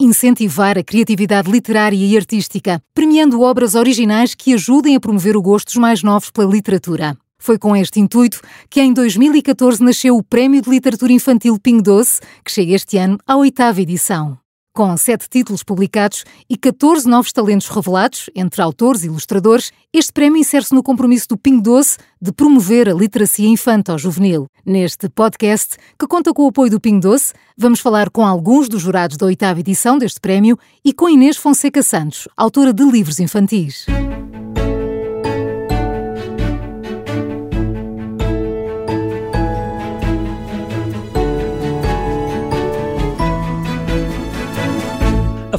incentivar 0.00 0.76
a 0.76 0.82
criatividade 0.82 1.50
literária 1.50 1.96
e 1.96 2.16
artística, 2.16 2.80
premiando 2.94 3.40
obras 3.42 3.74
originais 3.74 4.34
que 4.34 4.54
ajudem 4.54 4.96
a 4.96 5.00
promover 5.00 5.36
o 5.36 5.42
gosto 5.42 5.66
dos 5.66 5.76
mais 5.76 6.02
novos 6.02 6.30
pela 6.30 6.50
literatura. 6.50 7.16
Foi 7.38 7.58
com 7.58 7.76
este 7.76 8.00
intuito 8.00 8.40
que 8.70 8.80
em 8.80 8.92
2014 8.92 9.82
nasceu 9.82 10.16
o 10.16 10.22
Prémio 10.22 10.62
de 10.62 10.70
Literatura 10.70 11.12
Infantil 11.12 11.58
Ping 11.60 11.82
Doce, 11.82 12.20
que 12.44 12.50
chega 12.50 12.74
este 12.74 12.96
ano 12.96 13.18
à 13.26 13.36
oitava 13.36 13.80
edição. 13.80 14.43
Com 14.76 14.96
sete 14.96 15.28
títulos 15.28 15.62
publicados 15.62 16.24
e 16.50 16.56
14 16.56 17.08
novos 17.08 17.32
talentos 17.32 17.68
revelados, 17.68 18.28
entre 18.34 18.60
autores 18.60 19.04
e 19.04 19.06
ilustradores, 19.06 19.70
este 19.92 20.12
prémio 20.12 20.40
insere-se 20.40 20.74
no 20.74 20.82
compromisso 20.82 21.28
do 21.28 21.38
Ping 21.38 21.60
Doce 21.60 21.96
de 22.20 22.32
promover 22.32 22.88
a 22.88 22.92
literacia 22.92 23.48
infanto-juvenil. 23.48 24.48
Neste 24.66 25.08
podcast, 25.08 25.76
que 25.96 26.08
conta 26.08 26.34
com 26.34 26.42
o 26.44 26.48
apoio 26.48 26.72
do 26.72 26.80
Ping 26.80 26.98
Doce, 26.98 27.32
vamos 27.56 27.78
falar 27.78 28.10
com 28.10 28.26
alguns 28.26 28.68
dos 28.68 28.82
jurados 28.82 29.16
da 29.16 29.26
oitava 29.26 29.60
edição 29.60 29.96
deste 29.96 30.18
prémio 30.18 30.58
e 30.84 30.92
com 30.92 31.08
Inês 31.08 31.36
Fonseca 31.36 31.80
Santos, 31.80 32.26
autora 32.36 32.72
de 32.72 32.82
livros 32.82 33.20
infantis. 33.20 33.86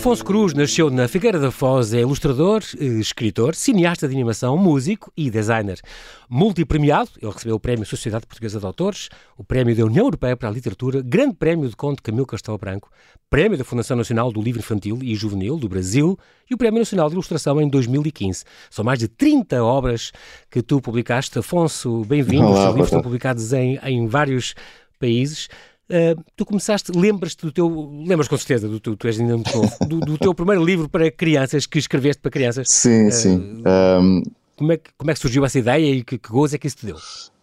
Afonso 0.05 0.23
Cruz 0.23 0.53
nasceu 0.53 0.91
na 0.91 1.07
Figueira 1.07 1.39
da 1.39 1.49
Foz, 1.49 1.91
é 1.91 2.01
ilustrador, 2.01 2.61
eh, 2.79 2.85
escritor, 2.99 3.55
cineasta 3.55 4.07
de 4.07 4.13
animação, 4.13 4.55
músico 4.55 5.11
e 5.17 5.31
designer. 5.31 5.79
Multipremiado, 6.29 7.09
ele 7.19 7.31
recebeu 7.31 7.55
o 7.55 7.59
Prémio 7.59 7.87
Sociedade 7.87 8.27
Portuguesa 8.27 8.59
de 8.59 8.65
Autores, 8.67 9.09
o 9.35 9.43
Prémio 9.43 9.75
da 9.75 9.83
União 9.83 10.05
Europeia 10.05 10.37
para 10.37 10.47
a 10.47 10.51
Literatura, 10.51 11.01
Grande 11.01 11.33
Prémio 11.33 11.67
de 11.67 11.75
Conde 11.75 12.03
Camilo 12.03 12.27
Castelo 12.27 12.55
Branco, 12.55 12.91
Prémio 13.31 13.57
da 13.57 13.63
Fundação 13.63 13.97
Nacional 13.97 14.31
do 14.31 14.39
Livro 14.39 14.59
Infantil 14.59 14.99
e 15.01 15.15
Juvenil 15.15 15.57
do 15.57 15.67
Brasil 15.67 16.15
e 16.47 16.53
o 16.53 16.57
Prémio 16.57 16.77
Nacional 16.77 17.09
de 17.09 17.15
Ilustração 17.15 17.59
em 17.59 17.67
2015. 17.67 18.43
São 18.69 18.85
mais 18.85 18.99
de 18.99 19.07
30 19.07 19.63
obras 19.63 20.11
que 20.51 20.61
tu 20.61 20.79
publicaste. 20.79 21.39
Afonso, 21.39 22.05
bem-vindo. 22.05 22.47
Os 22.47 22.63
livros 22.67 22.85
estão 22.85 23.01
publicados 23.01 23.51
em, 23.53 23.79
em 23.83 24.05
vários 24.05 24.53
países. 24.99 25.49
Uh, 25.87 26.19
tu 26.35 26.45
começaste, 26.45 26.91
lembras-te 26.91 27.45
do 27.45 27.51
teu, 27.51 27.67
lembras 28.07 28.27
com 28.27 28.35
certeza, 28.37 28.67
do, 28.67 28.79
tu, 28.79 28.95
tu 28.95 29.05
és 29.07 29.19
ainda 29.19 29.35
muito 29.35 29.55
novo, 29.55 29.71
do, 29.87 29.99
do, 29.99 30.17
teu 30.17 30.33
primeiro 30.33 30.63
livro 30.63 30.89
para 30.89 31.11
crianças, 31.11 31.67
que 31.67 31.77
escreveste 31.77 32.21
para 32.21 32.31
crianças. 32.31 32.69
Sim, 32.69 33.07
uh, 33.07 33.11
sim. 33.11 33.63
Um... 33.65 34.23
Como, 34.55 34.71
é 34.71 34.77
que, 34.77 34.89
como 34.97 35.11
é 35.11 35.13
que 35.13 35.19
surgiu 35.19 35.45
essa 35.45 35.59
ideia 35.59 35.95
e 35.95 36.03
que, 36.03 36.17
que 36.17 36.29
gozo 36.29 36.55
é 36.55 36.57
que 36.57 36.65
isso 36.65 36.77
te 36.77 36.87
deu? 36.87 36.97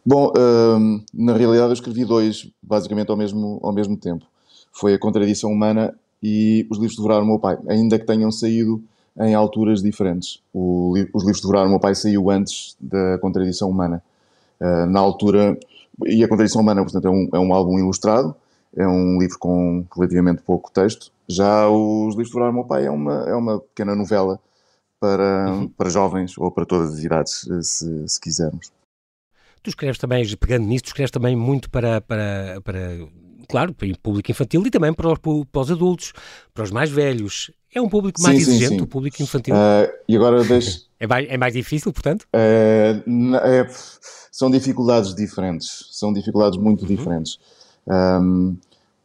Bom, 0.05 0.33
um, 0.37 1.05
na 1.15 1.37
realidade 1.37 1.69
eu 1.69 1.75
escrevi 1.75 2.05
dois, 2.05 2.51
basicamente 2.61 3.11
ao 3.11 3.17
mesmo, 3.17 3.61
ao 3.63 3.73
mesmo 3.73 3.97
tempo. 3.97 4.25
Foi 4.73 4.95
A 4.95 4.99
Contradição 4.99 5.51
Humana 5.51 5.95
e 6.21 6.67
Os 6.69 6.79
Livros 6.79 6.97
Devoraram 6.97 7.23
o 7.23 7.29
Meu 7.29 7.39
Pai, 7.39 7.57
ainda 7.69 7.97
que 7.99 8.07
tenham 8.07 8.33
saído 8.33 8.83
em 9.21 9.35
alturas 9.35 9.83
diferentes. 9.83 10.43
O, 10.53 10.95
os 11.15 11.23
Livros 11.23 11.41
Devoraram 11.41 11.69
o 11.69 11.71
Meu 11.71 11.81
Pai 11.81 11.95
saiu 11.95 12.29
antes 12.31 12.77
da 12.81 13.19
Contradição 13.19 13.71
Humana. 13.71 14.03
Uh, 14.61 14.87
na 14.87 14.99
altura 14.99 15.57
e 16.07 16.25
A 16.25 16.29
Contradição 16.29 16.61
Humana, 16.63 16.83
portanto, 16.83 17.07
é 17.07 17.11
um, 17.11 17.29
é 17.33 17.39
um 17.39 17.53
álbum 17.53 17.79
ilustrado, 17.79 18.35
é 18.77 18.87
um 18.87 19.19
livro 19.19 19.39
com 19.39 19.87
relativamente 19.95 20.43
pouco 20.43 20.71
texto. 20.71 21.13
Já 21.29 21.69
Os 21.69 22.17
Livros 22.17 22.31
do 22.31 22.53
Meu 22.53 22.65
Pai 22.65 22.87
é 22.87 22.91
uma, 22.91 23.25
é 23.29 23.35
uma 23.35 23.61
pequena 23.61 23.95
novela 23.95 24.41
para, 24.99 25.51
uhum. 25.51 25.69
para 25.69 25.91
jovens 25.91 26.39
ou 26.39 26.51
para 26.51 26.65
todas 26.65 26.95
as 26.95 27.05
idades, 27.05 27.47
se, 27.63 28.09
se 28.09 28.21
quisermos. 28.21 28.73
Tu 29.63 29.71
escreves 29.71 29.99
também, 29.99 30.25
pegando 30.37 30.67
nisso, 30.67 30.85
tu 30.85 30.89
escreves 30.89 31.11
também 31.11 31.37
muito 31.37 31.71
para, 31.71 32.01
para, 32.01 32.61
para 32.63 32.99
claro, 33.49 33.75
para 33.75 33.89
o 33.89 33.99
público 33.99 34.31
infantil 34.31 34.63
e 34.67 34.71
também 34.71 34.93
para 34.93 35.13
os, 35.13 35.19
para 35.19 35.61
os 35.61 35.71
adultos, 35.71 36.13
para 36.55 36.65
os 36.65 36.71
mais 36.71 36.91
velhos. 36.91 37.51
É 37.75 37.81
um 37.81 37.89
público 37.89 38.21
mais 38.21 38.37
sim, 38.37 38.51
exigente, 38.51 38.69
sim, 38.73 38.79
sim. 38.79 38.85
o 38.85 38.87
público 38.87 39.23
infantil? 39.23 39.55
Uh, 39.55 39.93
e 40.07 40.17
agora 40.17 40.45
deixo... 40.45 40.87
é, 41.01 41.07
mais, 41.07 41.29
é 41.29 41.37
mais 41.39 41.55
difícil, 41.55 41.93
portanto? 41.93 42.27
Uh, 42.35 43.37
é, 43.37 43.67
são 44.31 44.51
dificuldades 44.51 45.15
diferentes, 45.15 45.89
são 45.91 46.13
dificuldades 46.13 46.59
muito 46.59 46.83
uhum. 46.83 46.89
diferentes. 46.89 47.39
Um, 47.87 48.57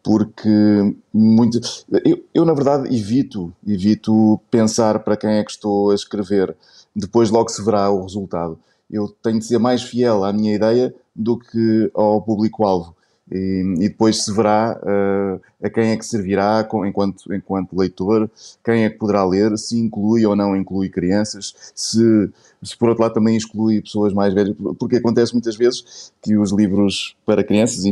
porque 0.03 0.95
muito, 1.13 1.59
eu, 2.06 2.23
eu, 2.33 2.45
na 2.45 2.53
verdade 2.53 2.95
evito, 2.95 3.53
evito 3.67 4.39
pensar 4.50 5.00
para 5.00 5.17
quem 5.17 5.31
é 5.31 5.44
que 5.44 5.51
estou 5.51 5.91
a 5.91 5.95
escrever, 5.95 6.56
depois 6.95 7.29
logo 7.29 7.50
se 7.50 7.61
verá 7.61 7.89
o 7.89 8.03
resultado. 8.03 8.57
Eu 8.89 9.09
tenho 9.22 9.39
de 9.39 9.45
ser 9.45 9.59
mais 9.59 9.83
fiel 9.83 10.23
à 10.23 10.31
minha 10.31 10.56
ideia 10.56 10.95
do 11.13 11.38
que 11.38 11.91
ao 11.94 12.22
público-alvo. 12.22 12.95
E, 13.31 13.75
e, 13.79 13.89
depois 13.89 14.23
se 14.23 14.33
verá 14.33 14.79
uh, 14.81 15.41
a 15.61 15.69
quem 15.69 15.89
é 15.89 15.97
que 15.97 16.05
servirá 16.05 16.63
com, 16.63 16.85
enquanto, 16.85 17.33
enquanto 17.33 17.77
leitor, 17.77 18.29
quem 18.63 18.85
é 18.85 18.89
que 18.89 18.97
poderá 18.97 19.25
ler, 19.25 19.57
se 19.57 19.77
inclui 19.77 20.25
ou 20.25 20.33
não 20.33 20.55
inclui 20.55 20.88
crianças, 20.88 21.53
se, 21.75 22.29
se 22.63 22.77
por 22.77 22.88
outro 22.88 23.03
lado 23.03 23.13
também 23.13 23.35
exclui 23.35 23.81
pessoas 23.81 24.13
mais 24.13 24.33
velhas, 24.33 24.55
porque 24.79 24.95
acontece 24.95 25.33
muitas 25.33 25.57
vezes 25.57 26.11
que 26.21 26.38
os 26.38 26.53
livros 26.53 27.17
para 27.25 27.43
crianças, 27.43 27.83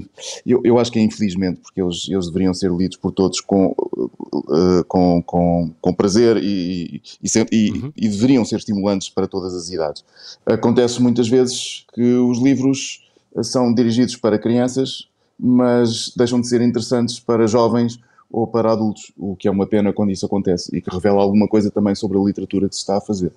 eu, 0.45 0.61
eu 0.63 0.79
acho 0.79 0.91
que 0.91 0.99
é 0.99 1.01
infelizmente, 1.01 1.59
porque 1.59 1.81
eles, 1.81 2.07
eles 2.09 2.27
deveriam 2.27 2.53
ser 2.53 2.71
lidos 2.71 2.95
por 2.95 3.11
todos 3.11 3.41
com, 3.41 3.75
uh, 3.77 4.85
com, 4.87 5.21
com, 5.21 5.71
com 5.81 5.93
prazer 5.93 6.37
e, 6.37 7.01
e, 7.21 7.29
e, 7.51 7.71
uhum. 7.71 7.91
e 7.93 8.07
deveriam 8.07 8.45
ser 8.45 8.55
estimulantes 8.55 9.09
para 9.09 9.27
todas 9.27 9.53
as 9.53 9.69
idades. 9.69 10.05
Acontece 10.45 11.01
muitas 11.01 11.27
vezes 11.27 11.85
que 11.93 12.13
os 12.13 12.41
livros 12.41 13.03
são 13.43 13.73
dirigidos 13.73 14.15
para 14.15 14.39
crianças 14.39 15.09
mas 15.39 16.13
deixam 16.15 16.39
de 16.39 16.47
ser 16.47 16.61
interessantes 16.61 17.19
para 17.19 17.47
jovens 17.47 17.99
ou 18.31 18.47
para 18.47 18.71
adultos, 18.71 19.11
o 19.17 19.35
que 19.35 19.47
é 19.47 19.51
uma 19.51 19.67
pena 19.67 19.93
quando 19.93 20.11
isso 20.11 20.25
acontece 20.25 20.75
e 20.75 20.81
que 20.81 20.89
revela 20.89 21.21
alguma 21.21 21.47
coisa 21.47 21.69
também 21.71 21.95
sobre 21.95 22.17
a 22.17 22.21
literatura 22.21 22.67
que 22.67 22.75
se 22.75 22.81
está 22.81 22.97
a 22.97 23.01
fazer. 23.01 23.31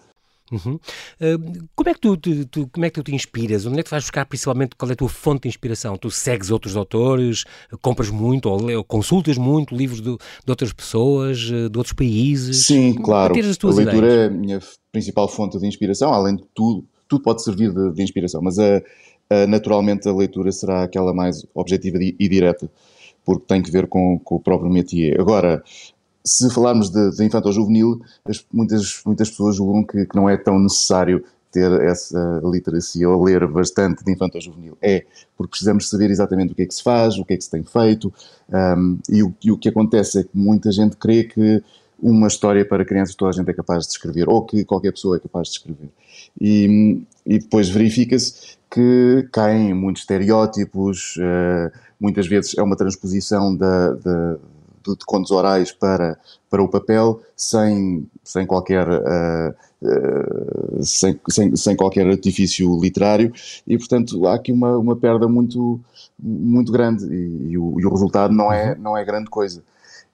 Uhum. 0.50 0.74
Uh, 1.20 1.68
como, 1.74 1.90
é 1.90 1.94
que 1.94 2.00
tu, 2.00 2.16
tu, 2.16 2.46
tu, 2.46 2.68
como 2.72 2.86
é 2.86 2.90
que 2.90 2.94
tu 2.94 3.02
te 3.02 3.14
inspiras? 3.14 3.66
Onde 3.66 3.80
é 3.80 3.82
que 3.82 3.88
tu 3.88 3.90
vais 3.90 4.04
buscar 4.04 4.24
principalmente 4.24 4.74
qual 4.76 4.90
é 4.90 4.94
a 4.94 4.96
tua 4.96 5.08
fonte 5.08 5.42
de 5.42 5.48
inspiração? 5.48 5.96
Tu 5.96 6.10
segues 6.10 6.50
outros 6.50 6.76
autores, 6.76 7.44
compras 7.82 8.10
muito 8.10 8.48
ou, 8.48 8.70
ou 8.76 8.84
consultas 8.84 9.36
muito 9.36 9.74
livros 9.76 10.00
de, 10.00 10.16
de, 10.16 10.50
outras 10.50 10.72
pessoas, 10.72 11.50
eh, 11.52 11.68
de 11.68 11.78
outros 11.78 11.92
países? 11.92 12.64
Sim, 12.64 12.94
claro. 12.94 13.34
A 13.34 13.36
leitura 13.36 13.82
ideias? 13.82 14.14
é 14.14 14.26
a 14.26 14.30
minha 14.30 14.60
principal 14.90 15.28
fonte 15.28 15.58
de 15.58 15.66
inspiração, 15.66 16.12
além 16.12 16.36
de 16.36 16.44
tudo, 16.54 16.84
tudo 17.06 17.22
pode 17.22 17.42
servir 17.42 17.72
de, 17.72 17.92
de 17.92 18.02
inspiração, 18.02 18.40
mas 18.42 18.58
a, 18.58 18.82
naturalmente 19.48 20.08
a 20.08 20.12
leitura 20.12 20.50
será 20.52 20.82
aquela 20.82 21.12
mais 21.12 21.46
objetiva 21.54 21.98
e 22.00 22.28
direta, 22.28 22.70
porque 23.24 23.44
tem 23.46 23.62
que 23.62 23.70
ver 23.70 23.86
com, 23.86 24.18
com 24.18 24.36
o 24.36 24.40
próprio 24.40 24.70
métier. 24.70 25.20
Agora, 25.20 25.62
se 26.24 26.50
falarmos 26.50 26.90
de, 26.90 27.10
de 27.10 27.24
infanto 27.24 27.48
ou 27.48 27.52
juvenil, 27.52 28.00
as, 28.24 28.44
muitas, 28.52 29.00
muitas 29.04 29.30
pessoas 29.30 29.56
julgam 29.56 29.84
que, 29.84 30.06
que, 30.06 30.16
não 30.16 30.28
é 30.28 30.36
tão 30.36 30.58
necessário 30.58 31.24
ter 31.50 31.70
essa 31.80 32.40
literacia 32.44 33.08
ou 33.08 33.24
ler 33.24 33.46
bastante 33.48 34.04
de 34.04 34.12
infanto 34.12 34.36
ou 34.36 34.40
juvenil. 34.40 34.76
É, 34.82 35.04
porque 35.36 35.50
precisamos 35.50 35.88
saber 35.88 36.10
exatamente 36.10 36.52
o 36.52 36.54
que 36.54 36.62
é 36.62 36.66
que 36.66 36.74
se 36.74 36.82
faz, 36.82 37.18
o 37.18 37.24
que 37.24 37.34
é 37.34 37.36
que 37.36 37.44
se 37.44 37.50
tem 37.50 37.62
feito, 37.62 38.12
um, 38.50 38.98
e, 39.08 39.22
o, 39.22 39.34
e 39.42 39.50
o 39.50 39.58
que 39.58 39.68
acontece 39.68 40.20
é 40.20 40.22
que 40.22 40.30
muita 40.34 40.70
gente 40.70 40.96
crê 40.96 41.24
que 41.24 41.62
uma 42.00 42.28
história 42.28 42.64
para 42.64 42.84
crianças 42.84 43.14
toda 43.14 43.30
a 43.30 43.32
gente 43.32 43.50
é 43.50 43.54
capaz 43.54 43.84
de 43.84 43.92
escrever, 43.92 44.28
ou 44.28 44.44
que 44.44 44.64
qualquer 44.64 44.92
pessoa 44.92 45.16
é 45.16 45.20
capaz 45.20 45.48
de 45.48 45.54
escrever. 45.54 45.88
E, 46.40 47.02
e 47.26 47.38
depois 47.38 47.68
verifica-se 47.68 48.56
que 48.70 49.28
caem 49.32 49.74
muitos 49.74 50.02
estereótipos, 50.02 51.16
uh, 51.16 51.72
muitas 51.98 52.26
vezes 52.26 52.56
é 52.56 52.62
uma 52.62 52.76
transposição 52.76 53.56
da, 53.56 53.92
da, 53.94 54.32
de, 54.84 54.96
de, 54.96 55.04
contos 55.04 55.30
orais 55.30 55.72
para, 55.72 56.18
para 56.48 56.62
o 56.62 56.68
papel, 56.68 57.20
sem, 57.34 58.06
sem, 58.22 58.46
qualquer, 58.46 58.86
uh, 58.88 59.54
uh, 59.82 60.84
sem, 60.84 61.18
sem, 61.28 61.56
sem, 61.56 61.76
qualquer 61.76 62.06
artifício 62.06 62.78
literário, 62.80 63.32
e 63.66 63.76
portanto 63.76 64.26
há 64.26 64.34
aqui 64.34 64.52
uma, 64.52 64.76
uma 64.76 64.94
perda 64.94 65.26
muito, 65.26 65.80
muito 66.18 66.70
grande, 66.70 67.06
e, 67.06 67.52
e, 67.52 67.58
o, 67.58 67.80
e 67.80 67.86
o 67.86 67.90
resultado 67.90 68.32
não 68.32 68.52
é, 68.52 68.76
não 68.76 68.96
é 68.96 69.04
grande 69.04 69.28
coisa 69.30 69.62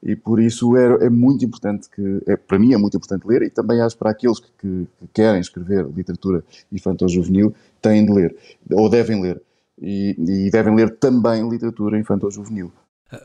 e 0.04 0.14
por 0.14 0.38
isso 0.38 0.76
é, 0.76 1.06
é, 1.06 1.10
muito 1.10 1.44
importante 1.44 1.88
que, 1.88 2.22
é, 2.26 2.36
para 2.36 2.58
mim 2.58 2.74
é 2.74 2.76
muito 2.76 2.96
importante 2.96 3.26
ler 3.26 3.42
e 3.42 3.50
também 3.50 3.80
acho 3.80 3.96
para 3.96 4.10
aqueles 4.10 4.38
que, 4.38 4.48
que, 4.58 4.86
que 4.98 5.06
querem 5.14 5.40
escrever 5.40 5.86
literatura 5.86 6.44
infantil-juvenil 6.70 7.54
têm 7.80 8.04
de 8.04 8.12
ler, 8.12 8.36
ou 8.70 8.88
devem 8.88 9.20
ler, 9.22 9.40
e, 9.80 10.14
e 10.18 10.50
devem 10.50 10.74
ler 10.76 10.96
também 10.98 11.48
literatura 11.48 11.98
infantil-juvenil. 11.98 12.70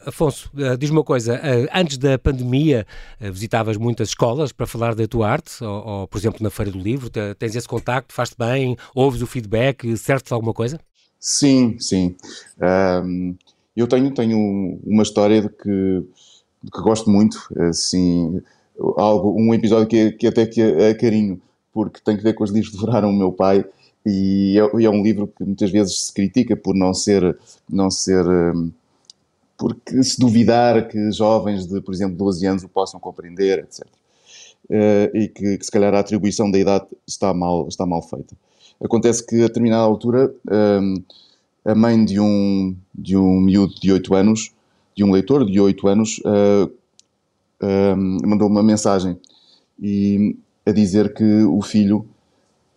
Afonso, 0.06 0.52
eh, 0.58 0.78
diz-me 0.78 0.98
uma 0.98 1.04
coisa, 1.04 1.36
eh, 1.36 1.68
antes 1.74 1.98
da 1.98 2.18
pandemia 2.18 2.86
eh, 3.20 3.32
visitavas 3.32 3.76
muitas 3.78 4.10
escolas 4.10 4.52
para 4.52 4.68
falar 4.68 4.94
da 4.94 5.08
tua 5.08 5.30
arte, 5.30 5.64
ou, 5.64 5.88
ou 5.88 6.08
por 6.08 6.18
exemplo 6.18 6.40
na 6.42 6.50
Feira 6.50 6.72
do 6.72 6.80
Livro, 6.80 7.10
tens 7.10 7.56
esse 7.56 7.68
contacto, 7.68 8.14
faz-te 8.14 8.36
bem, 8.38 8.78
ouves 8.94 9.22
o 9.22 9.28
feedback, 9.28 9.98
serve-te 9.98 10.34
alguma 10.34 10.54
coisa? 10.54 10.80
Sim, 11.20 11.78
sim. 11.80 12.16
Um, 13.04 13.36
eu 13.76 13.88
tenho, 13.88 14.14
tenho 14.14 14.80
uma 14.86 15.04
história 15.04 15.42
de 15.42 15.50
que 15.50 16.04
que 16.62 16.82
gosto 16.82 17.10
muito, 17.10 17.50
assim, 17.70 18.42
algo, 18.98 19.34
um 19.40 19.54
episódio 19.54 19.88
que, 19.88 20.12
que 20.12 20.28
até 20.28 20.46
que 20.46 20.62
é, 20.62 20.94
carinho, 20.94 21.42
porque 21.74 22.00
tem 22.04 22.18
que 22.18 22.24
ver 22.24 22.34
com 22.34 22.44
os 22.44 22.52
livros 22.52 22.72
que 22.72 22.78
devoraram 22.78 23.10
o 23.10 23.18
meu 23.18 23.32
pai, 23.32 23.66
e 24.06 24.58
é, 24.58 24.84
é, 24.84 24.90
um 24.90 25.04
livro 25.04 25.28
que 25.28 25.44
muitas 25.44 25.72
vezes 25.72 26.08
se 26.08 26.14
critica 26.14 26.56
por 26.56 26.76
não 26.76 26.94
ser, 26.94 27.38
não 27.70 27.90
ser, 27.92 28.26
hum, 28.26 28.72
porque 29.58 30.02
se 30.04 30.20
duvidar 30.20 30.88
que 30.88 31.12
jovens 31.12 31.68
de, 31.68 31.82
por 31.82 31.94
exemplo, 31.94 32.18
12 32.18 32.46
anos 32.46 32.64
o 32.64 32.70
possam 32.70 33.00
compreender, 33.00 33.60
etc. 33.60 33.86
Uh, 34.70 35.18
e 35.18 35.28
que, 35.28 35.58
que, 35.58 35.66
se 35.66 35.72
calhar 35.72 35.94
a 35.94 36.00
atribuição 36.00 36.50
da 36.50 36.60
idade 36.60 36.86
está 37.06 37.34
mal, 37.34 37.68
está 37.68 37.86
mal 37.86 38.02
feita. 38.02 38.36
Acontece 38.82 39.26
que 39.26 39.36
a 39.38 39.48
determinada 39.48 39.84
altura 39.84 40.34
um, 40.50 41.04
a 41.66 41.76
mãe 41.76 42.06
de 42.06 42.20
um, 42.20 42.76
de 42.94 43.18
um 43.18 43.42
miúdo 43.42 43.74
de 43.76 43.92
8 43.92 44.16
anos, 44.16 44.52
de 45.00 45.04
um 45.06 45.12
leitor 45.12 45.46
de 45.46 45.62
8 45.62 45.88
anos, 45.88 46.20
uh, 46.26 46.70
um, 47.64 48.18
mandou 48.26 48.50
uma 48.50 48.62
mensagem 48.62 49.18
e, 49.82 50.36
a 50.66 50.74
dizer 50.74 51.14
que 51.14 51.44
o 51.44 51.62
filho 51.62 52.06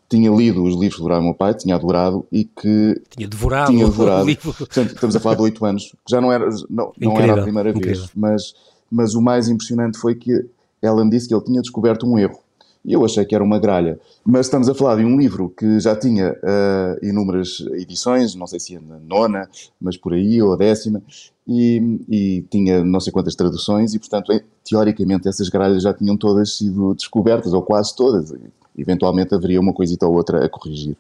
tinha 0.09 0.31
lido 0.31 0.63
os 0.63 0.77
livros 0.77 1.01
do 1.01 1.09
meu 1.21 1.35
pai, 1.35 1.53
tinha 1.55 1.75
adorado 1.75 2.25
e 2.31 2.45
que 2.45 3.03
tinha 3.11 3.27
devorado, 3.27 3.73
tinha 3.73 3.85
devorado. 3.87 4.23
o 4.23 4.27
livro. 4.27 4.55
Portanto, 4.55 4.95
estamos 4.95 5.17
a 5.17 5.21
falar 5.21 5.35
de 5.35 5.43
oito 5.43 5.65
anos, 5.65 5.91
que 5.91 6.11
já 6.11 6.21
não 6.21 6.31
era, 6.31 6.49
não, 6.71 6.93
não 6.97 7.19
era 7.19 7.41
a 7.41 7.43
primeira 7.43 7.71
incrível. 7.71 8.03
vez, 8.03 8.11
mas, 8.15 8.55
mas 8.89 9.15
o 9.17 9.21
mais 9.21 9.49
impressionante 9.49 9.99
foi 9.99 10.15
que 10.15 10.47
ela 10.81 11.05
me 11.05 11.11
disse 11.11 11.27
que 11.27 11.35
ele 11.35 11.43
tinha 11.43 11.61
descoberto 11.61 12.07
um 12.07 12.17
erro. 12.17 12.39
E 12.85 12.93
eu 12.93 13.05
achei 13.05 13.25
que 13.25 13.35
era 13.35 13.45
uma 13.45 13.59
gralha. 13.59 13.99
Mas 14.25 14.47
estamos 14.47 14.69
a 14.69 14.75
falar 14.75 14.97
de 14.97 15.05
um 15.05 15.17
livro 15.17 15.53
que 15.57 15.79
já 15.79 15.95
tinha 15.95 16.33
uh, 16.33 17.07
inúmeras 17.07 17.61
edições, 17.75 18.35
não 18.35 18.47
sei 18.47 18.59
se 18.59 18.75
é 18.75 18.81
na 18.81 18.99
nona, 18.99 19.49
mas 19.81 19.97
por 19.97 20.13
aí, 20.15 20.43
ou 20.43 20.53
a 20.53 20.57
décima, 20.57 21.01
e, 21.47 22.01
e, 22.09 22.45
tinha 22.51 22.85
não 22.85 23.01
sei 23.01 23.13
quantas 23.13 23.35
traduções, 23.35 23.95
e 23.95 23.99
portanto, 23.99 24.33
teoricamente, 24.65 25.29
essas 25.29 25.49
gralhas 25.49 25.83
já 25.83 25.93
tinham 25.93 26.17
todas 26.17 26.57
sido 26.57 26.95
descobertas, 26.95 27.53
ou 27.53 27.63
quase 27.63 27.95
todas 27.95 28.33
eventualmente 28.77 29.35
haveria 29.35 29.61
uma 29.61 29.73
coisita 29.73 30.07
ou 30.07 30.15
outra 30.15 30.45
a 30.45 30.49
corrigir. 30.49 30.97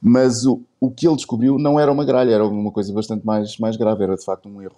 Mas 0.00 0.46
o, 0.46 0.60
o 0.80 0.90
que 0.90 1.06
ele 1.06 1.16
descobriu 1.16 1.58
não 1.58 1.78
era 1.78 1.90
uma 1.90 2.04
gralha, 2.04 2.32
era 2.32 2.46
uma 2.46 2.70
coisa 2.70 2.92
bastante 2.92 3.26
mais, 3.26 3.58
mais 3.58 3.76
grave, 3.76 4.04
era 4.04 4.16
de 4.16 4.24
facto 4.24 4.48
um 4.48 4.62
erro. 4.62 4.76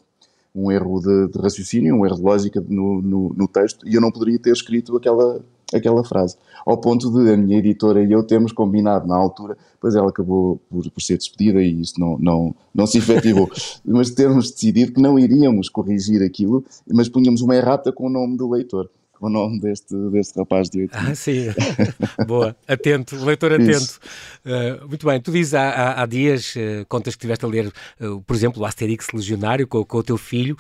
Um 0.55 0.71
erro 0.71 1.01
de, 1.01 1.29
de 1.29 1.39
raciocínio, 1.39 1.95
um 1.95 2.05
erro 2.05 2.17
de 2.17 2.23
lógica 2.23 2.65
no, 2.67 3.01
no, 3.01 3.35
no, 3.35 3.47
texto, 3.47 3.87
e 3.87 3.95
eu 3.95 4.01
não 4.01 4.11
poderia 4.11 4.39
ter 4.39 4.53
escrito 4.53 4.97
aquela, 4.97 5.41
aquela 5.75 6.05
frase. 6.05 6.37
Ao 6.67 6.77
ponto 6.79 7.11
de 7.11 7.33
a 7.33 7.37
minha 7.37 7.59
editora 7.59 8.03
e 8.03 8.13
eu 8.13 8.23
termos 8.23 8.53
combinado 8.53 9.07
na 9.07 9.17
altura, 9.17 9.57
pois 9.81 9.95
ela 9.95 10.11
acabou 10.11 10.61
por, 10.69 10.91
por 10.91 11.01
ser 11.01 11.17
despedida 11.17 11.63
e 11.63 11.81
isso 11.81 11.99
não, 11.99 12.19
não, 12.19 12.55
não 12.75 12.87
se 12.87 12.99
efetivou, 12.99 13.51
mas 13.85 14.11
termos 14.11 14.51
decidido 14.51 14.93
que 14.93 15.01
não 15.01 15.19
iríamos 15.19 15.69
corrigir 15.69 16.23
aquilo, 16.23 16.65
mas 16.87 17.09
punhamos 17.09 17.41
uma 17.41 17.57
errata 17.57 17.93
com 17.93 18.07
o 18.07 18.11
nome 18.11 18.37
do 18.37 18.49
leitor 18.51 18.91
o 19.21 19.29
nome 19.29 19.61
deste, 19.61 19.95
deste 20.11 20.39
rapaz 20.39 20.71
de 20.71 20.81
8 20.81 20.91
Ah, 20.95 21.15
sim. 21.15 21.49
Boa. 22.27 22.57
Atento, 22.67 23.23
leitor 23.23 23.53
atento. 23.53 24.01
Uh, 24.45 24.89
muito 24.89 25.07
bem. 25.07 25.21
Tu 25.21 25.31
dizes 25.31 25.53
há, 25.53 25.69
há, 25.69 26.03
há 26.03 26.07
dias, 26.07 26.55
uh, 26.57 26.87
contas 26.89 27.15
que 27.15 27.19
estiveste 27.19 27.45
a 27.45 27.49
ler, 27.49 27.71
uh, 28.01 28.23
por 28.23 28.35
exemplo, 28.35 28.63
o 28.63 28.65
Asterix 28.65 29.09
Legionário 29.13 29.69
com, 29.69 29.85
com 29.85 29.99
o 29.99 30.03
teu 30.03 30.17
filho. 30.17 30.57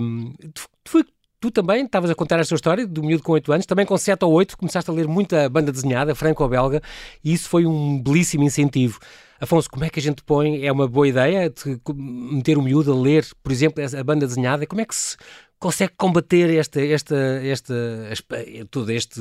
Um, 0.00 0.32
tu, 0.54 0.68
tu, 0.84 1.04
tu, 1.40 1.50
também 1.50 1.84
estavas 1.84 2.10
a 2.10 2.14
contar 2.14 2.38
esta 2.40 2.54
história 2.54 2.86
do 2.86 3.02
miúdo 3.02 3.22
com 3.22 3.32
8 3.32 3.52
anos, 3.52 3.66
também 3.66 3.86
com 3.86 3.96
7 3.96 4.24
ou 4.24 4.32
8 4.32 4.56
começaste 4.56 4.90
a 4.90 4.94
ler 4.94 5.06
muita 5.06 5.48
banda 5.48 5.72
desenhada, 5.72 6.14
franco-belga, 6.14 6.82
e 7.24 7.32
isso 7.32 7.48
foi 7.48 7.66
um 7.66 8.00
belíssimo 8.00 8.44
incentivo. 8.44 8.98
Afonso, 9.40 9.70
como 9.70 9.84
é 9.84 9.88
que 9.88 10.00
a 10.00 10.02
gente 10.02 10.22
põe? 10.24 10.66
É 10.66 10.72
uma 10.72 10.88
boa 10.88 11.06
ideia 11.06 11.48
de 11.48 11.80
meter 11.94 12.58
o 12.58 12.62
miúdo 12.62 12.92
a 12.92 12.96
ler, 12.96 13.24
por 13.40 13.52
exemplo, 13.52 13.82
a 13.82 14.04
banda 14.04 14.26
desenhada? 14.26 14.66
Como 14.66 14.80
é 14.80 14.84
que 14.84 14.94
se 14.94 15.16
consegue 15.60 15.92
combater 15.96 16.56
esta, 16.56 16.80
esta, 16.80 17.16
esta, 17.44 17.74
toda 18.70 18.92
esta 18.92 19.20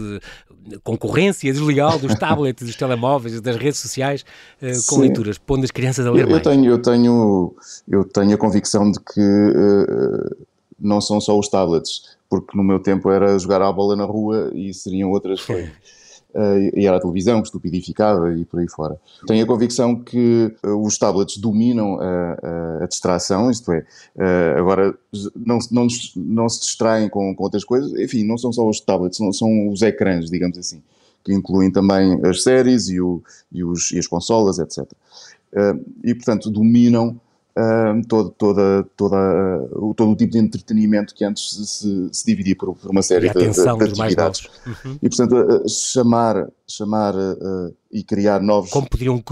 concorrência 0.84 1.52
desleal 1.52 2.00
dos 2.00 2.14
tablets, 2.20 2.66
dos 2.66 2.76
telemóveis, 2.76 3.40
das 3.42 3.56
redes 3.58 3.80
sociais 3.80 4.26
uh, 4.62 4.66
com 4.88 4.96
Sim. 4.96 5.02
leituras, 5.02 5.38
pondo 5.38 5.64
as 5.64 5.72
crianças 5.72 6.06
a 6.06 6.12
ler 6.12 6.24
eu, 6.24 6.30
mais? 6.30 6.46
Eu 6.46 6.52
tenho, 6.52 6.66
eu, 6.66 6.82
tenho, 6.82 7.56
eu 7.88 8.04
tenho 8.04 8.34
a 8.34 8.38
convicção 8.38 8.92
de 8.92 9.00
que 9.00 9.22
uh, 9.22 10.48
não 10.80 11.02
são 11.02 11.20
só 11.20 11.38
os 11.38 11.48
tablets, 11.48 12.18
porque 12.30 12.56
no 12.58 12.64
meu 12.64 12.80
tempo 12.80 13.10
era 13.10 13.38
jogar 13.38 13.62
a 13.62 13.72
bola 13.72 13.96
na 13.96 14.06
rua 14.06 14.52
e 14.54 14.74
seriam 14.74 15.12
outras 15.12 15.42
coisas. 15.42 15.72
Uh, 16.38 16.78
e 16.78 16.86
era 16.86 16.98
a 16.98 17.00
televisão 17.00 17.42
que 17.42 17.48
estupidificava 17.48 18.32
e 18.34 18.46
por 18.46 18.60
aí 18.60 18.70
fora. 18.70 19.00
Tenho 19.26 19.44
a 19.44 19.48
convicção 19.48 19.96
que 19.96 20.54
uh, 20.64 20.86
os 20.86 20.98
tablets 20.98 21.38
dominam 21.38 22.00
a, 22.00 22.38
a, 22.82 22.84
a 22.84 22.88
distração, 22.88 23.50
isto 23.50 23.72
é, 23.72 23.80
uh, 23.80 24.60
agora 24.60 24.94
não, 25.36 25.58
não, 25.72 25.88
não 26.16 26.50
se 26.50 26.60
distraem 26.60 27.10
com, 27.10 27.34
com, 27.34 27.44
outras 27.44 27.64
coisas, 27.64 27.92
enfim, 27.94 28.24
não 28.24 28.38
são 28.38 28.54
só 28.54 28.68
os 28.68 28.80
tablets, 28.80 29.18
são, 29.18 29.32
são 29.34 29.70
os 29.70 29.82
ecrãs, 29.82 30.30
digamos 30.30 30.60
assim, 30.60 30.84
que 31.24 31.34
incluem 31.34 31.72
também 31.72 32.20
as 32.24 32.44
séries 32.44 32.90
e, 32.90 33.02
o, 33.02 33.24
e, 33.52 33.64
os, 33.64 33.92
e 33.92 33.98
as 33.98 34.06
consolas, 34.06 34.60
etc. 34.60 34.86
e, 36.04 36.14
portanto, 36.14 36.52
dominam 36.52 37.20
todo, 38.08 38.30
toda, 38.32 38.84
toda, 38.96 39.18
todo 39.96 40.12
o 40.12 40.16
tipo 40.16 40.32
de 40.34 40.40
entretenimento 40.40 41.16
que 41.16 41.24
antes 41.24 41.50
se, 41.50 42.10
se 42.12 42.26
dividia 42.26 42.56
por, 42.56 42.76
por, 42.76 42.92
uma 42.92 43.02
série 43.02 43.30
de, 43.30 43.50
de, 43.50 43.52
de 43.52 43.70
atividades. 43.70 44.48
Uhum. 44.66 44.98
E, 45.02 45.10
portanto, 45.10 45.64
chamar, 45.68 46.48
chamar 46.68 47.16
uh, 47.16 47.76
e 47.92 48.04
criar 48.04 48.42
novos... 48.42 48.70
Como, 48.70 48.88
poderiam, 48.88 49.24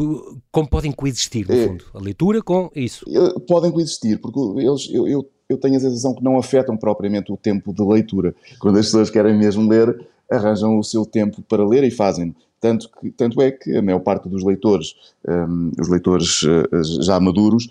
como 0.51 0.69
podem 0.69 0.92
coexistir, 0.92 1.48
no 1.48 1.56
é, 1.56 1.68
fundo, 1.68 1.86
a 1.94 2.00
leitura 2.00 2.42
com 2.42 2.72
isso? 2.75 3.06
Podem 3.48 3.72
coexistir, 3.72 4.19
porque 4.19 4.39
eles, 4.60 4.89
eu, 4.92 5.07
eu, 5.07 5.30
eu 5.48 5.57
tenho 5.57 5.78
a 5.78 5.80
sensação 5.80 6.16
que 6.16 6.24
não 6.24 6.38
afetam 6.38 6.75
propriamente 6.75 7.31
o 7.31 7.38
tempo 7.38 7.74
de 7.74 7.83
leitura. 7.83 8.33
Quando 8.60 8.80
as 8.80 8.86
pessoas 8.86 9.10
querem 9.10 9.38
mesmo 9.38 9.69
ler, 9.69 9.95
arranjam 10.31 10.80
o 10.80 10.83
seu 10.83 11.06
tempo 11.06 11.42
para 11.44 11.66
ler 11.66 11.83
e 11.83 11.92
fazem. 11.92 12.36
Tanto, 12.60 12.90
que, 12.90 13.12
tanto 13.12 13.42
é 13.42 13.52
que 13.52 13.75
a 13.75 13.81
maior 13.81 14.00
parte 14.00 14.28
dos 14.28 14.44
leitores, 14.44 14.96
um, 15.28 15.72
os 15.80 15.88
leitores 15.88 16.42
uh, 16.44 17.04
já 17.04 17.19
maduros, 17.19 17.68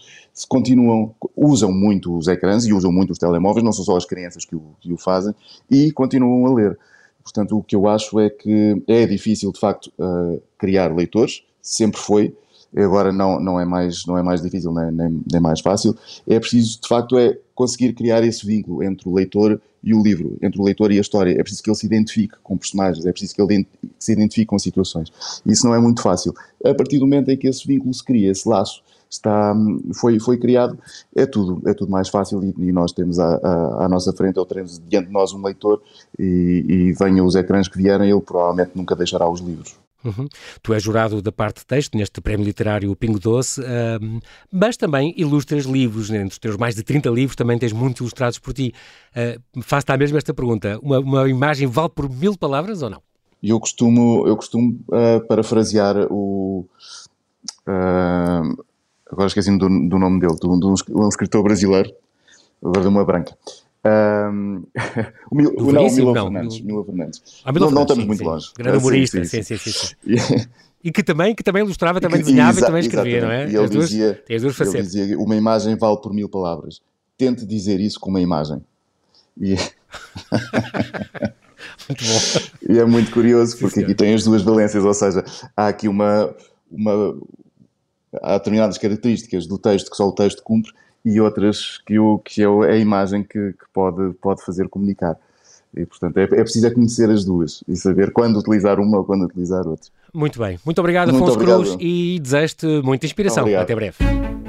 continuam, 0.49 1.15
usam 1.37 1.73
muito 1.73 2.17
os 2.17 2.29
ecrãs 2.29 2.65
e 2.65 2.73
usam 2.73 2.93
muito 2.93 3.11
os 3.11 3.19
telemóveis, 3.19 3.65
não 3.65 3.73
são 3.73 3.85
só 3.85 3.97
as 3.97 4.05
crianças 4.05 4.45
que 4.45 4.55
o, 4.55 4.63
que 4.81 4.93
o 4.93 4.97
fazem, 4.97 5.35
e 5.71 5.91
continuam 5.91 6.47
a 6.47 6.55
ler. 6.55 6.79
Portanto, 7.23 7.57
o 7.57 7.63
que 7.63 7.75
eu 7.75 7.89
acho 7.89 8.21
é 8.21 8.29
que 8.29 8.83
é 8.87 9.07
difícil, 9.07 9.51
de 9.51 9.59
facto, 9.59 9.91
uh, 9.99 10.41
criar 10.59 10.95
leitores, 10.95 11.43
sempre 11.61 11.99
foi, 11.99 12.37
agora 12.83 13.13
não, 13.13 13.39
não, 13.39 13.61
é, 13.61 13.65
mais, 13.65 14.05
não 14.07 14.19
é 14.19 14.23
mais 14.23 14.43
difícil 14.43 14.73
nem, 14.73 14.91
nem, 14.91 15.21
nem, 15.31 15.41
mais 15.41 15.61
fácil, 15.61 15.97
é 16.27 16.41
preciso, 16.41 16.81
de 16.81 16.89
facto, 16.89 17.19
é 17.19 17.39
conseguir 17.55 17.93
criar 17.93 18.25
esse 18.25 18.45
vínculo 18.45 18.83
entre 18.83 19.09
o 19.09 19.15
leitor 19.15 19.61
e 19.83 19.95
o 19.95 20.03
livro, 20.03 20.37
entre 20.43 20.61
o 20.61 20.65
leitor 20.65 20.91
e 20.91 20.99
a 20.99 21.01
história. 21.01 21.33
É 21.33 21.43
preciso 21.43 21.63
que 21.63 21.71
ele 21.71 21.77
se 21.77 21.87
identifique 21.87 22.35
com 22.43 22.57
personagens, 22.57 23.05
é 23.05 23.13
preciso 23.13 23.35
que 23.35 23.43
ele 23.43 23.67
se 23.99 24.13
identifique 24.13 24.47
com 24.47 24.59
situações. 24.59 25.13
Isso 25.45 25.67
não 25.67 25.75
é 25.75 25.79
muito 25.79 26.03
fácil. 26.03 26.35
A 26.65 26.75
partir 26.75 26.99
do 26.99 27.07
momento 27.07 27.31
em 27.31 27.37
que 27.37 27.47
esse 27.47 27.67
vínculo 27.67 27.93
se 27.93 28.03
cria, 28.03 28.31
esse 28.31 28.49
laço 28.49 28.83
está, 29.09 29.55
foi, 29.95 30.19
foi 30.19 30.39
criado, 30.39 30.79
é 31.15 31.27
tudo, 31.27 31.63
é 31.69 31.75
tudo 31.75 31.91
mais 31.91 32.09
fácil 32.09 32.43
e, 32.43 32.69
e 32.69 32.73
nós 32.73 32.93
temos 32.93 33.19
à, 33.19 33.37
à, 33.37 33.85
à, 33.85 33.89
nossa 33.89 34.13
frente, 34.13 34.39
ou 34.39 34.47
teremos 34.47 34.81
diante 34.89 35.07
de 35.07 35.13
nós 35.13 35.33
um 35.33 35.43
leitor 35.43 35.81
e, 36.19 36.65
e 36.67 36.93
venham 36.93 37.27
os 37.27 37.35
ecrãs 37.35 37.69
que 37.69 37.77
vierem, 37.77 38.11
ele 38.11 38.21
provavelmente 38.21 38.73
nunca 38.75 38.97
deixará 38.97 39.29
os 39.29 39.41
livros. 39.41 39.84
Uhum. 40.05 40.29
Tu 40.63 40.75
és 40.75 40.83
jurado 40.83 41.23
da 41.23 41.33
parte 41.33 41.61
de 41.61 41.67
texto 41.67 41.97
neste 41.97 42.21
prémio 42.21 42.45
literário 42.45 42.95
Pingo 42.95 43.19
Doce, 43.19 43.63
mas 44.53 44.77
também 44.77 45.15
ilustras 45.17 45.65
livros, 45.65 46.11
né? 46.11 46.19
entre 46.19 46.33
os 46.33 46.39
teus 46.39 46.57
mais 46.57 46.75
de 46.75 46.83
30 46.83 47.09
livros 47.11 47.37
também 47.37 47.59
tens 47.59 47.73
muitos 47.73 48.01
ilustrados 48.01 48.39
por 48.39 48.53
ti. 48.53 48.75
Uh, 49.17 49.63
Faço-te 49.63 49.93
a 49.93 49.97
mesma 49.97 50.19
esta 50.19 50.35
pergunta, 50.35 50.79
uma, 50.83 50.99
uma, 51.01 51.29
imagem 51.29 51.67
vale 51.67 51.89
por 51.89 52.09
mil 52.09 52.37
palavras 52.37 52.83
ou 52.83 52.91
não? 52.91 53.03
Eu 53.43 53.61
costumo, 53.61 54.27
eu 54.27 54.37
costumo 54.37 54.79
uh, 54.89 55.27
parafrasear 55.27 55.97
o... 56.11 56.67
Uh, 57.67 58.65
agora 59.11 59.27
esqueci-me 59.27 59.59
do, 59.59 59.69
do, 59.89 59.99
nome 59.99 60.21
dele, 60.21 60.35
de 60.37 60.47
um, 60.47 60.59
de 60.59 60.67
um 60.95 61.09
escritor 61.09 61.43
brasileiro, 61.43 61.93
agora 62.63 62.83
de 62.83 62.89
uma 62.89 63.05
branca. 63.05 63.37
Um, 63.87 64.65
o 65.31 65.35
Mil, 65.35 65.53
não, 65.53 65.87
o 65.87 65.93
Milo 65.93 66.15
não, 66.15 66.25
Fernandes. 66.25 66.61
Milo 66.61 66.85
Fernandes. 66.85 67.23
Ah, 67.45 67.53
Milo 67.53 67.67
não, 67.67 67.73
não 67.73 67.83
estamos 67.83 68.03
sim, 68.03 68.07
muito 68.07 68.19
sim. 68.19 68.25
longe. 68.25 68.51
Grande 68.57 68.79
humorista, 68.79 69.25
sim, 69.25 69.43
sim, 69.43 69.57
sim. 69.57 69.71
sim, 69.71 69.95
E 70.85 70.93
que 70.93 71.03
também, 71.03 71.35
que 71.35 71.43
também 71.43 71.65
ilustrava, 71.65 71.99
também 71.99 72.21
desenhava 72.21 72.59
e 72.59 72.63
também 72.63 72.81
escrevia, 72.81 73.23
não 73.23 73.31
é? 73.31 73.51
E 73.51 73.57
ele, 73.57 73.69
duas, 73.69 73.89
dizia, 73.89 74.23
ele 74.29 74.83
dizia: 74.83 75.19
uma 75.19 75.35
imagem 75.35 75.75
vale 75.77 75.97
por 75.97 76.13
mil 76.13 76.29
palavras. 76.29 76.83
Tente 77.17 77.47
dizer 77.47 77.81
isso 77.81 77.99
com 77.99 78.11
uma 78.11 78.21
imagem. 78.21 78.63
E... 79.41 79.55
muito 81.89 82.05
bom. 82.05 82.21
E 82.69 82.79
é 82.79 82.85
muito 82.85 83.11
curioso, 83.13 83.57
porque 83.57 83.81
aqui 83.81 83.95
tem 83.95 84.13
as 84.13 84.25
duas 84.25 84.43
valências, 84.43 84.85
ou 84.85 84.93
seja, 84.93 85.25
há 85.57 85.69
aqui 85.69 85.89
uma, 85.89 86.37
uma. 86.71 87.19
Há 88.21 88.37
determinadas 88.37 88.77
características 88.77 89.47
do 89.47 89.57
texto 89.57 89.91
que 89.91 89.97
só 89.97 90.07
o 90.07 90.13
texto 90.13 90.43
cumpre, 90.43 90.71
e 91.05 91.21
outras 91.21 91.79
que, 91.87 91.99
o, 91.99 92.19
que 92.19 92.43
é, 92.43 92.47
é 92.47 92.73
a 92.73 92.79
imagem 92.79 93.23
que, 93.23 93.53
que 93.53 93.65
pode, 93.73 94.15
pode 94.15 94.45
fazer 94.45 94.69
comunicar. 94.69 95.17
E, 95.77 95.85
portanto, 95.85 96.17
é, 96.19 96.23
é 96.23 96.27
preciso 96.27 96.67
é 96.67 96.71
conhecer 96.71 97.11
as 97.11 97.25
duas 97.25 97.65
e 97.67 97.77
saber 97.77 98.13
quando 98.13 98.39
utilizar 98.39 98.79
uma 98.79 98.99
ou 98.99 99.05
quando 99.05 99.25
utilizar 99.25 99.67
outra. 99.67 99.91
Muito 100.13 100.39
bem. 100.39 100.59
Muito 100.65 100.79
obrigado, 100.79 101.11
Muito 101.11 101.25
Afonso 101.25 101.39
obrigado. 101.39 101.63
Cruz, 101.63 101.77
e 101.81 102.19
desejo-te 102.21 102.67
muita 102.83 103.07
inspiração. 103.07 103.43
Obrigado. 103.43 103.63
Até 103.65 103.75
breve. 103.75 104.44